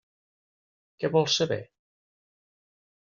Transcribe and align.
Què 1.03 1.11
vols 1.15 1.35
saber? 1.41 1.59